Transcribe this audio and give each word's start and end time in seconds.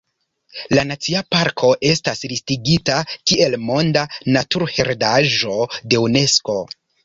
La 0.77 0.83
nacia 0.91 1.19
parko 1.35 1.69
estas 1.89 2.23
listigita 2.33 2.97
kiel 3.33 3.59
Monda 3.69 4.07
Naturheredaĵo 4.39 5.63
de 5.93 6.05
Unesko. 6.11 6.61